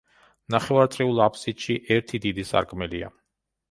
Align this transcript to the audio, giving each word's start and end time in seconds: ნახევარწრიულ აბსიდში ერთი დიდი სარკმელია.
ნახევარწრიულ 0.55 1.23
აბსიდში 1.27 1.79
ერთი 1.99 2.25
დიდი 2.27 2.51
სარკმელია. 2.55 3.17